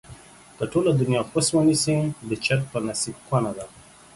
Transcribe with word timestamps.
که 0.57 0.63
ټوله 0.71 0.91
دنياکوس 0.99 1.47
ونسي، 1.51 1.97
د 2.29 2.31
چرگ 2.45 2.65
په 2.71 2.79
نصيب 2.87 3.15
کونه 3.27 3.51
ده 3.57 3.65